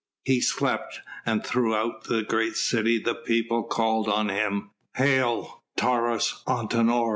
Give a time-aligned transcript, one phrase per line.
[0.23, 7.09] He slept, and throughout the great city the people called on him: "Hail Taurus Antinor!